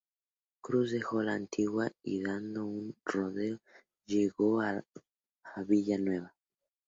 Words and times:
Cruz 0.63 0.89
dejó 0.89 1.21
la 1.21 1.33
Antigua 1.35 1.91
y 2.01 2.23
dando 2.23 2.65
un 2.65 2.95
rodeo, 3.05 3.59
llegó 4.07 4.59
a 4.61 4.83
Villa 5.63 5.99
Nueva. 5.99 6.33